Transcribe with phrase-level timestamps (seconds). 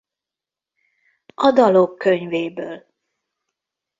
[1.35, 2.85] A dalok könyvéből.